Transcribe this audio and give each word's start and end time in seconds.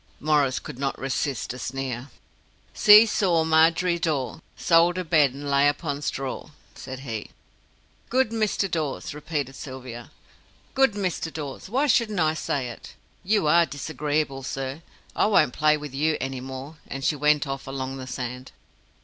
Maurice 0.19 0.57
could 0.57 0.79
not 0.79 0.97
resist 0.97 1.53
a 1.53 1.59
sneer. 1.59 2.09
"See 2.73 3.05
saw, 3.05 3.43
Margery 3.43 3.99
Daw, 3.99 4.39
Sold 4.57 4.97
her 4.97 5.03
bed, 5.03 5.31
and 5.33 5.47
lay 5.47 5.67
upon 5.67 6.01
straw!" 6.01 6.49
said 6.73 7.01
he. 7.01 7.29
"Good 8.09 8.31
Mr. 8.31 8.65
Dawes!" 8.67 9.13
repeated 9.13 9.55
Sylvia. 9.55 10.09
"Good 10.73 10.93
Mr. 10.93 11.31
Dawes! 11.31 11.69
Why 11.69 11.85
shouldn't 11.85 12.19
I 12.19 12.33
say 12.33 12.69
it? 12.69 12.95
You 13.23 13.45
are 13.45 13.67
disagreeable, 13.67 14.41
sir. 14.41 14.81
I 15.15 15.27
won't 15.27 15.53
play 15.53 15.77
with 15.77 15.93
you 15.93 16.17
any 16.19 16.39
more," 16.41 16.77
and 16.87 17.03
she 17.05 17.15
went 17.15 17.45
off 17.45 17.67
along 17.67 17.97
the 17.97 18.07
sand. 18.07 18.51